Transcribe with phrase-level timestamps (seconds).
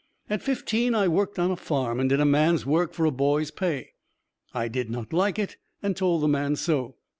[0.31, 3.51] At fifteen I worked on a farm and did a man's work for a boy's
[3.51, 3.91] pay.
[4.51, 6.95] I did not like it and told the man so.